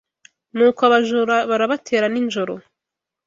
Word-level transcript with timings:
ni 0.55 0.63
uko 0.67 0.81
abajura 0.87 1.35
barabatera 1.49 2.05
ninjoro 2.09 2.53